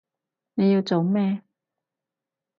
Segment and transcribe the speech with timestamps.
[0.55, 1.43] 你要做咩？